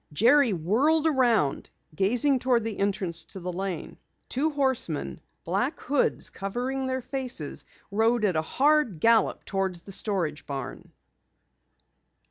Jerry 0.11 0.51
whirled 0.51 1.05
around, 1.05 1.69
gazing 1.93 2.39
toward 2.39 2.63
the 2.63 2.79
entrance 2.79 3.23
to 3.25 3.39
the 3.39 3.53
lane. 3.53 3.99
Two 4.29 4.49
horsemen, 4.49 5.21
black 5.43 5.79
hoods 5.79 6.31
covering 6.31 6.87
their 6.87 7.03
faces, 7.03 7.65
rode 7.91 8.25
at 8.25 8.35
a 8.35 8.41
hard 8.41 8.99
gallop 8.99 9.45
toward 9.45 9.75
the 9.75 9.91
storage 9.91 10.47
barn. 10.47 10.91